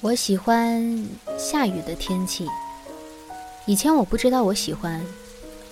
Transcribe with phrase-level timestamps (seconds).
[0.00, 2.46] 我喜欢下雨的天气。
[3.64, 5.02] 以前我不知道我喜欢，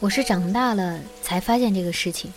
[0.01, 2.33] 我是长大了才发现这个事情。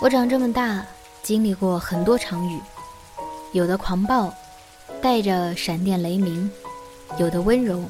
[0.00, 0.86] 我长这么大，
[1.22, 2.60] 经历过很多场雨，
[3.52, 4.32] 有的狂暴，
[5.02, 6.48] 带着闪电雷鸣；
[7.18, 7.84] 有的温柔，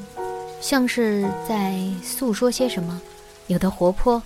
[0.60, 2.98] 像是在诉说些什么；
[3.46, 4.22] 有的活泼，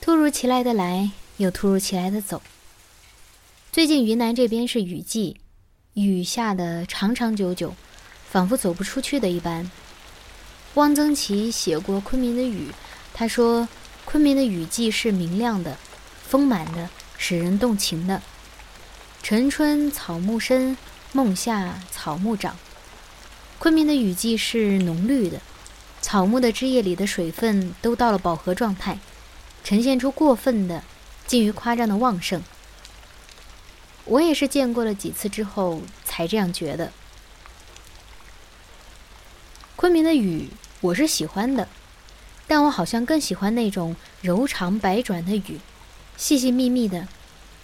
[0.00, 2.40] 突如其来的来，又突如其来的走。
[3.72, 5.36] 最近云南这边是雨季。
[5.94, 7.72] 雨下的长长久久，
[8.28, 9.70] 仿佛走不出去的一般。
[10.74, 12.68] 汪曾祺写过昆明的雨，
[13.12, 13.68] 他说
[14.04, 15.76] ：“昆明的雨季是明亮的、
[16.26, 18.20] 丰满的，使人动情的。
[19.24, 20.76] 晨春草木深，
[21.14, 22.58] 梦夏草木长。
[23.58, 25.40] 昆明的雨季是浓绿的，
[26.02, 28.98] 草木的枝叶里的水分都到了饱和状态，
[29.64, 30.84] 呈现出过分的、
[31.26, 32.42] 近于夸张的旺盛。”
[34.04, 36.92] 我也是见过了几次之后才这样觉得。
[39.74, 40.50] 昆明的雨
[40.82, 41.66] 我是喜欢的，
[42.46, 45.60] 但我好像更喜欢那种柔肠百转的雨，
[46.18, 47.08] 细细密密的，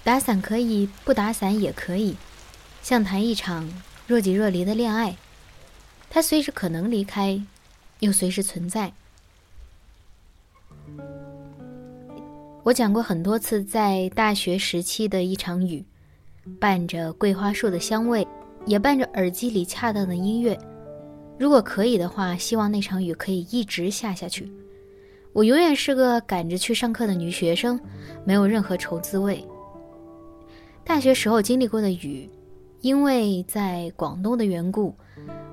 [0.02, 2.16] 打伞可以，不打伞也可以，
[2.82, 3.68] 像谈一场
[4.06, 5.16] 若即若离的恋爱，
[6.08, 7.40] 它随时可能离开，
[8.00, 8.92] 又随时存在。
[12.62, 15.84] 我讲过很多次，在大学时期的一场雨。
[16.58, 18.26] 伴着桂花树的香味，
[18.66, 20.58] 也伴着耳机里恰当的音乐。
[21.38, 24.50] 如果可以的话，希望那场雨可以一直下下去。
[25.32, 27.78] 我永远是个赶着去上课的女学生，
[28.24, 29.46] 没有任何愁滋味。
[30.90, 32.28] 大学时候经历过的雨，
[32.80, 34.92] 因为在广东的缘故，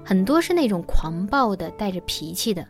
[0.03, 2.65] 很多是那种狂暴的、带着脾气的。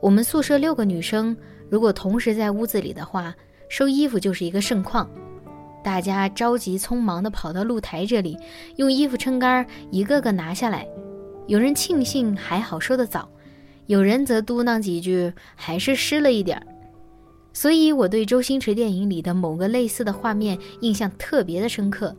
[0.00, 1.36] 我们宿舍六个女生，
[1.68, 3.34] 如果同时在屋子里的话，
[3.68, 5.10] 收衣服就是一个盛况。
[5.82, 8.38] 大家着急匆忙地跑到露台这里，
[8.76, 10.86] 用衣服撑杆，一个个拿下来。
[11.48, 13.28] 有人庆幸还好收得早，
[13.86, 16.64] 有人则嘟囔几句还是湿了一点儿。
[17.52, 22.14] 所以我对周星驰电影里的某个类似的画面印象特别的深刻，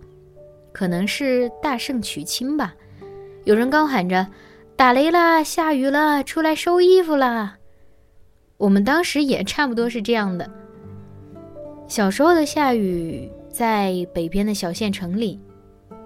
[0.71, 2.73] 可能是大圣娶亲吧。
[3.45, 4.27] 有人高喊着
[4.75, 7.57] ：“打雷了，下雨了，出来收衣服啦！”
[8.57, 10.49] 我们当时也差不多是这样的。
[11.87, 13.29] 小时候的下雨。
[13.51, 15.37] 在北边的小县城里，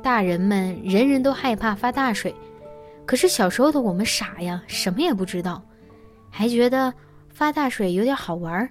[0.02, 2.34] 大人们人人都害怕发大水。
[3.06, 5.62] 可是小时候的我们傻呀，什么也不知道，
[6.32, 6.92] 还觉得
[7.34, 8.70] 发大水有点好玩儿。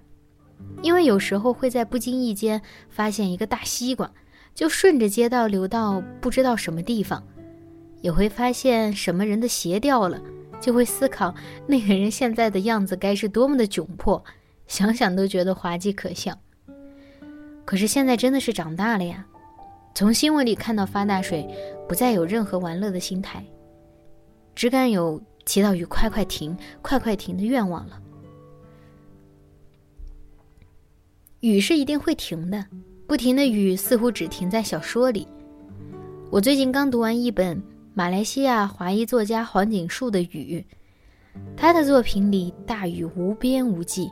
[0.83, 4.11] 因为有时候会在不经意间发现一个大西瓜，
[4.55, 7.23] 就顺着街道流到不知道什么地方；
[8.01, 10.21] 也会发现什么人的鞋掉了，
[10.61, 11.35] 就会思考
[11.67, 14.25] 那个人现在的样子该是多么的窘迫，
[14.67, 16.37] 想想都觉得滑稽可笑。
[17.65, 19.25] 可是现在真的是长大了呀，
[19.95, 21.49] 从新闻里看到发大水，
[21.89, 23.45] 不再有任何玩乐的心态，
[24.55, 28.01] 只敢有祈祷雨快快停、快快停的愿望了。
[31.43, 32.65] 雨是一定会停的，
[33.05, 35.27] 不停的雨似乎只停在小说里。
[36.31, 37.61] 我最近刚读完一本
[37.95, 40.65] 马来西亚华裔作家黄锦树的《雨》，
[41.57, 44.09] 他的作品里大雨无边无际，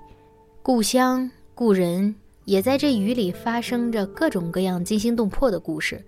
[0.61, 2.13] 故乡故人。
[2.47, 6.05] 也在这雨里发生着各种各样惊心动魄的故事，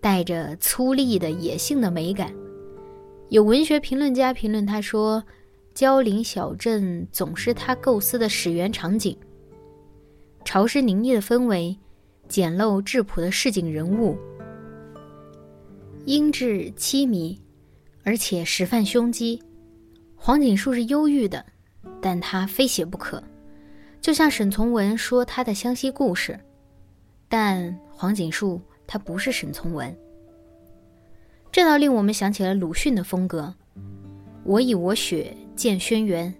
[0.00, 2.32] 带着粗粝的野性的美感。
[3.30, 5.24] 有文学评论家评论他说
[5.74, 9.16] ：“蕉林小镇总是他构思的始源场景，
[10.56, 11.76] 潮湿凝腻的氛围，
[12.28, 14.16] 简陋质朴的市井人物，
[16.06, 17.38] 英质凄迷，
[18.04, 19.38] 而且十分凶机。
[20.16, 21.44] 黄锦树是忧郁的，
[22.00, 23.22] 但他非写不可。”
[24.00, 26.40] 就像沈从文说他的湘西故事，
[27.28, 29.94] 但黄锦树他不是沈从文。
[31.52, 33.54] 这倒令我们想起了鲁迅的风格
[34.42, 36.32] ：“我以我血荐轩辕。”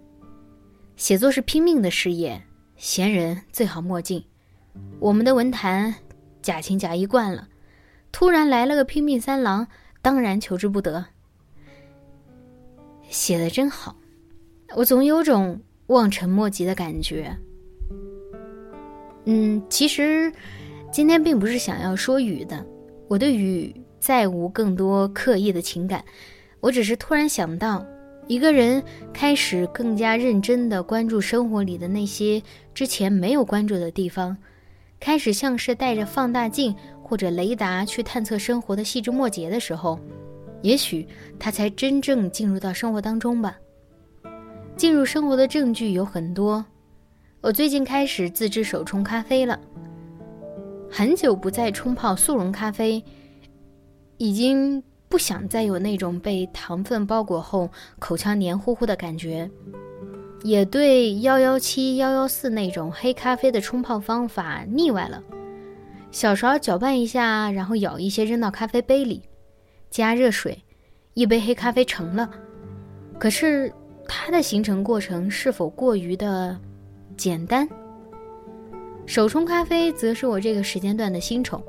[0.97, 2.41] 写作是拼命的事业，
[2.77, 4.23] 闲人最好莫近。
[4.99, 5.93] 我们的文坛
[6.43, 7.47] 假情假意惯了，
[8.11, 9.67] 突然来了个拼命三郎，
[9.99, 11.03] 当然求之不得。
[13.09, 13.95] 写的真好，
[14.75, 17.35] 我总有种望尘莫及的感觉。
[19.25, 20.31] 嗯，其实
[20.91, 22.63] 今天并不是想要说雨的，
[23.07, 26.05] 我对雨再无更多刻意的情感，
[26.59, 27.83] 我只是突然想到，
[28.27, 32.41] 一个人开始更加认真的关注生活里的那些
[32.77, 34.37] 之前没有关注的地方，
[34.99, 39.99] 开始像是带着放大镜或者雷达去探测生活的细枝末节的时候。
[40.61, 41.07] 也许
[41.39, 43.57] 他才真正进入到生活当中吧。
[44.75, 46.63] 进入生活的证据有很多。
[47.41, 49.59] 我最近开始自制手冲咖啡了，
[50.87, 53.03] 很久不再冲泡速溶咖啡，
[54.17, 59.49] 已经不想再有那种被糖分包裹后口腔黏糊糊的感觉，
[60.43, 65.21] 也对幺幺七幺幺四那种黑咖啡的冲泡方法腻歪了。
[66.11, 69.23] 小勺搅拌一下，然后舀一些扔到咖啡杯里。
[69.89, 70.63] 加热水，
[71.13, 72.29] 一杯黑咖啡成了。
[73.17, 73.71] 可是
[74.07, 76.57] 它的形成过程是否过于的
[77.15, 77.67] 简单？
[79.05, 81.63] 手冲咖啡则是我这个时间段的新宠。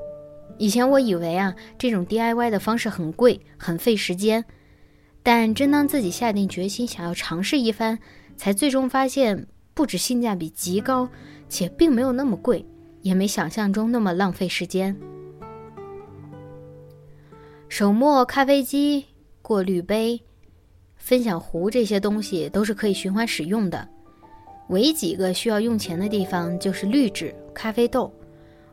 [0.57, 4.43] 以前我以为啊，这种 DIY 的方式很贵，很费时间。
[5.23, 7.97] 但真当自己下定决心想要尝试一番，
[8.39, 11.09] 才最终发现，不止性价比极高，
[11.49, 12.65] 且并没有那么贵，
[13.01, 14.95] 也没想象中那么浪费时间。
[17.67, 19.07] 手磨咖啡机、
[19.41, 20.21] 过滤杯、
[20.95, 23.85] 分享壶这些东西都是可以循环使用的，
[24.69, 28.09] 唯几个需要用钱的地方就是滤纸、咖啡豆，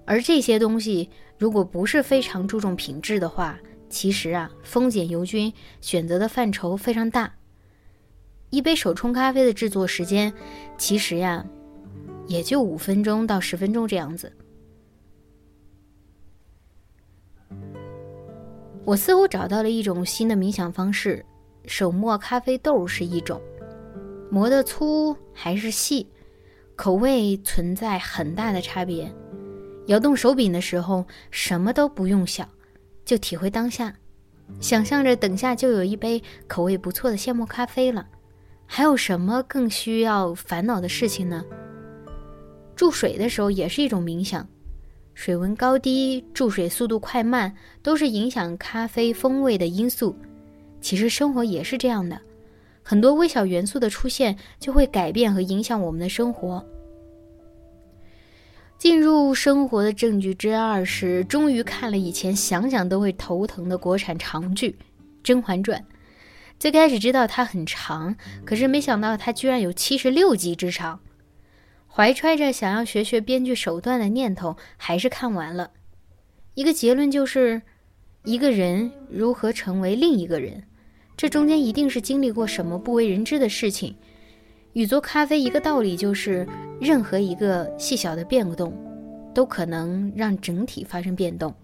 [0.04, 3.58] 而这些东西如果不是非常注重品质的话，
[3.90, 7.35] 其实啊，丰俭由君，选择的范畴非常大。
[8.50, 10.32] 一杯手冲咖啡的制作时间，
[10.78, 11.44] 其实呀，
[12.26, 14.32] 也就五分钟到十分钟这样子。
[18.84, 21.24] 我似乎找到了一种新的冥想方式，
[21.66, 23.40] 手磨咖啡豆是一种，
[24.30, 26.06] 磨的粗还是细，
[26.76, 29.12] 口味存在很大的差别。
[29.86, 32.48] 摇动手柄的时候，什么都不用想，
[33.04, 33.92] 就体会当下，
[34.60, 38.06] 想象着等下就有一杯口味不错的现磨咖啡了。
[38.66, 41.44] 还有什么更需要烦恼的事情呢？
[42.74, 44.46] 注水的时候也是一种冥想。
[45.14, 50.14] 水温高低、注水速度快慢，都是影响咖啡风味的因素。
[50.82, 52.20] 其实生活也是这样的，
[52.82, 56.62] 很多微小元素的出现，就会改变和影响我们的生活。
[58.76, 64.70] 进入生活的证据之二是，终于看了以前想想都会头疼的国产长剧
[65.22, 65.80] 《甄嬛传》。
[66.58, 71.00] 最开始知道它很长，可是没想到它居然有七十六集之长。
[71.86, 75.70] 怀揣着想要学学编剧手段的念头，还是看完了。
[76.54, 77.60] 一个结论就是，
[78.24, 80.62] 一个人如何成为另一个人，
[81.16, 83.94] 这中间一定是经历过什么不为人知的事情。
[84.72, 86.46] 与做咖啡一个道理就是，
[86.80, 88.74] 任何一个细小的变动，
[89.34, 91.54] 都可能让整体发生变动。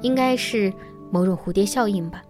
[0.00, 0.72] 应该是
[1.10, 2.22] 某种蝴蝶效应吧。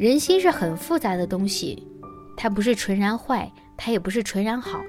[0.00, 1.86] 人心是很复杂的东西，
[2.34, 4.80] 它不是纯然坏，它也不是纯然好。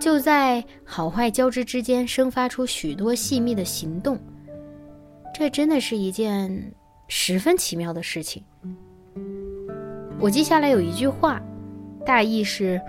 [0.00, 4.18] 就在好坏交织之间，生发出许多细密的行动。
[5.32, 6.74] 这真的是一件
[7.06, 8.42] 十分奇妙的事情。
[10.18, 11.40] 我记下来有一句话，
[12.04, 12.80] 大意是：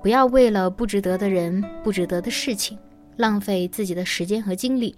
[0.00, 2.78] 不要为了不值得的人、不值得的事情，
[3.18, 4.96] 浪费自己的时间和精力。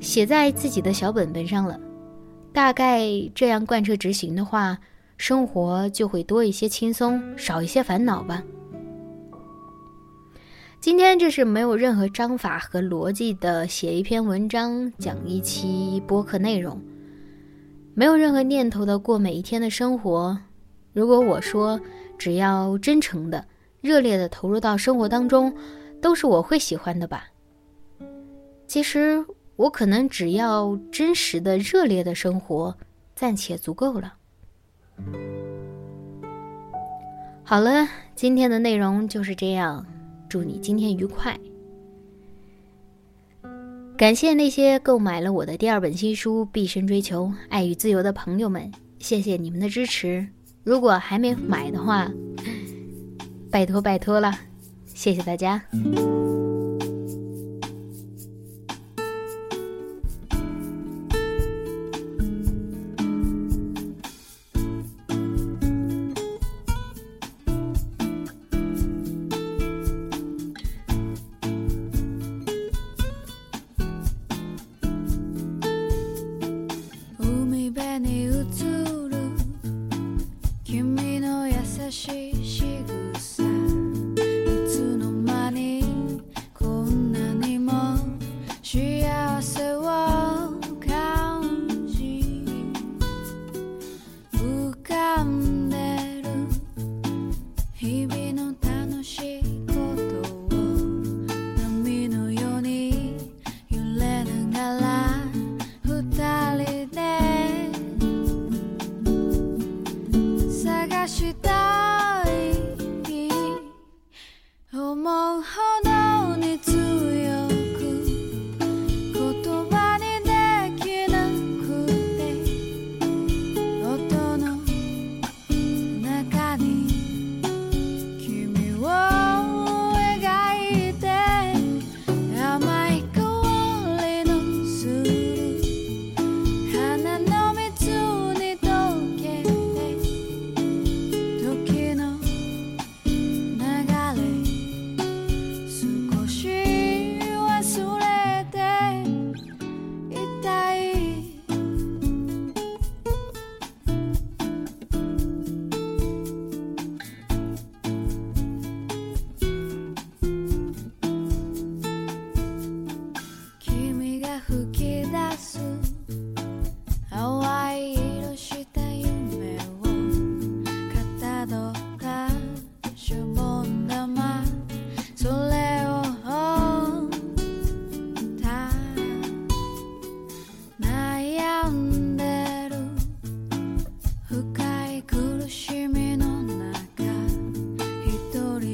[0.00, 1.78] 写在自己的小本本上了。
[2.52, 4.78] 大概这样贯彻执行的话，
[5.16, 8.42] 生活就会多一些轻松，少一些烦恼吧。
[10.80, 16.80] 今天这是没有任何章法和逻辑的写一篇文章，讲一期播客内容，
[17.94, 20.36] 没有任何念头的过每一天的生活。
[20.92, 21.78] 如果我说
[22.18, 23.44] 只要真诚的、
[23.80, 25.54] 热烈的投入到生活当中，
[26.00, 27.24] 都是我会喜欢的吧？
[28.66, 29.24] 其实
[29.60, 32.74] 我可能只要真实的、热烈的生活，
[33.14, 34.14] 暂且足够了。
[37.44, 39.84] 好了，今天的内容就是这样。
[40.30, 41.38] 祝你今天愉快！
[43.98, 50.26] 感谢那些购买了我的第二本新书《毕生追求爱与自由》的朋友们，谢谢你们的支持。
[50.64, 52.10] 如果还没买的话，
[53.50, 54.32] 拜托拜托了，
[54.86, 55.62] 谢谢大家。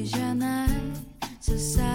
[0.07, 1.03] Asian eyes,
[1.41, 1.86] society.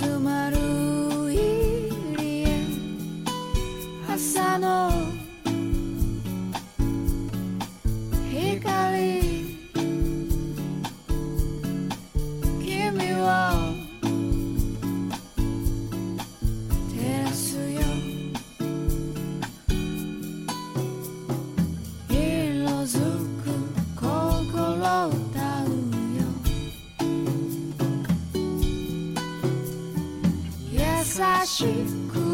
[0.00, 0.69] tomorrow
[31.46, 31.64] し
[32.12, 32.29] く